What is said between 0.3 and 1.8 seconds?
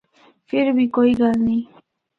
فر بھی کوئی گل نیں۔